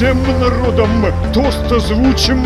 Всем 0.00 0.16
народом 0.40 1.04
тост 1.34 1.70
озвучим. 1.70 2.42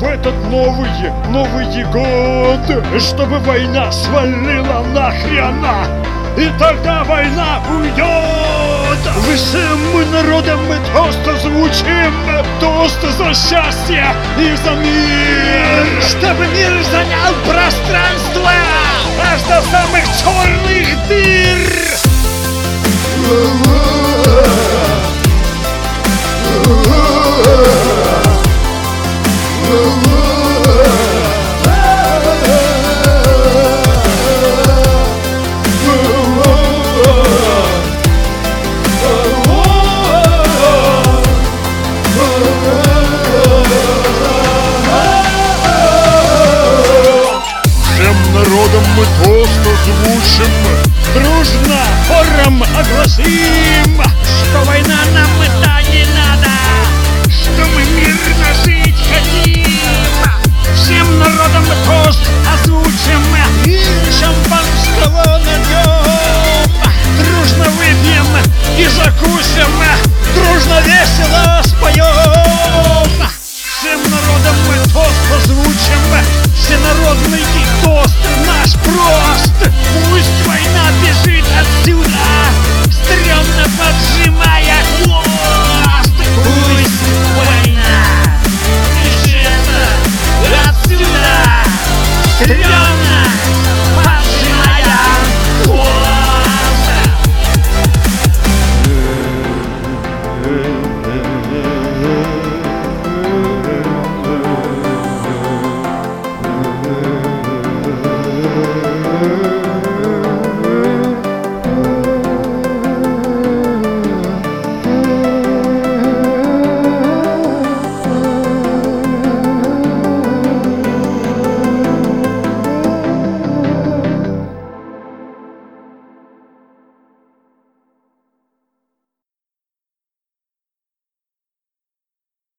В 0.00 0.02
этот 0.02 0.32
новый, 0.50 0.88
новый 1.28 1.84
год, 1.92 2.98
чтобы 2.98 3.38
война 3.40 3.92
свалила 3.92 4.82
нахрена, 4.94 5.84
и 6.38 6.48
тогда 6.58 7.04
война 7.04 7.60
уйдет. 7.68 8.98
Всем 9.34 10.10
народом 10.10 10.60
тост 10.94 11.28
озвучим, 11.28 12.14
тост 12.60 13.02
за 13.02 13.34
счастье 13.34 14.06
и 14.38 14.56
за 14.64 14.70
мир, 14.70 16.02
чтобы 16.02 16.46
мир 16.46 16.82
занял 16.90 17.34
пространство. 17.44 18.52
Аж 19.30 19.42
до 19.42 19.60
самых 19.68 20.04
черных 20.18 21.08
дыр. 21.08 21.39
Мы 48.96 49.04
тост 49.22 49.60
озвучим 49.60 50.52
Дружно 51.14 51.80
хором 52.08 52.62
огласим 52.62 54.02
Что 54.24 54.64
война 54.64 54.98
нам 55.14 55.42
это 55.42 55.90
не 55.90 56.04
надо 56.14 56.50
Что 57.28 57.66
мы 57.74 57.82
мирно 57.84 58.54
жить 58.64 58.96
хотим. 59.08 59.66
Всем 60.74 61.18
народом 61.18 61.64
мы 61.68 61.74
тост 61.86 62.20
озвучим 62.52 63.22
И 63.64 63.80
шампанского 64.12 65.38
нальем. 65.38 66.70
Дружно 67.18 67.64
выпьем 67.70 68.26
и 68.78 68.86
закусим 68.86 69.70
Дружно 70.34 70.80
весело 70.80 71.62
споем. 71.64 73.30
Всем 73.80 74.02
народом 74.10 74.56
мы 74.68 74.74
тост 74.92 75.44
озвучим 75.44 76.50
Всенародный 76.54 77.49
прост 78.84 79.52
Пусть 80.04 80.46
война 80.46 80.90
бежит 81.02 81.44
отсюда 81.58 82.08
Стремно 82.90 83.64
поджимая 83.78 84.78
хвост. 85.02 86.12
Пусть 86.36 87.04
война 87.36 88.02
бежит 88.96 89.66
отсюда 90.68 91.36
Стремно 92.36 93.20
поджимая 94.04 94.98
хвост 95.64 96.90